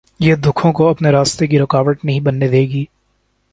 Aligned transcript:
یہ 0.19 0.35
دکھوں 0.35 0.71
کو 0.73 0.87
اپنے 0.89 1.09
راستے 1.11 1.47
کی 1.47 1.59
رکاوٹ 1.59 2.05
نہیں 2.05 2.19
بننے 2.19 2.47
دے 2.47 2.61
گی۔ 2.61 2.85